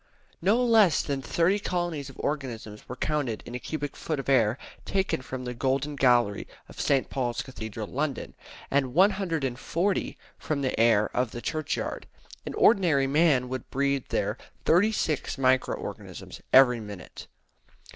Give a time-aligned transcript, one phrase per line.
[0.41, 4.57] No less than thirty colonies of organisms were counted in a cubic foot of air
[4.83, 7.07] taken from the Golden Gallery of St.
[7.07, 8.33] Paul's Cathedral, London,
[8.71, 12.07] and 140 from the air of the churchyard.
[12.47, 17.27] An ordinary man would breathe there thirty six micro organisms every minute.